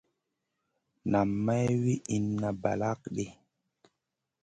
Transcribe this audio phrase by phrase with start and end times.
[1.11, 3.25] Nam may wi inna balakŋ ɗi.